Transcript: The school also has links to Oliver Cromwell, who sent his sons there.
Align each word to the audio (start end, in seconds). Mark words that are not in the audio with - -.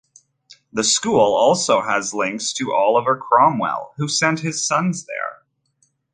The 0.73 0.83
school 0.83 1.19
also 1.35 1.79
has 1.83 2.11
links 2.11 2.53
to 2.53 2.73
Oliver 2.73 3.15
Cromwell, 3.15 3.93
who 3.97 4.07
sent 4.07 4.39
his 4.39 4.65
sons 4.65 5.05
there. 5.05 5.43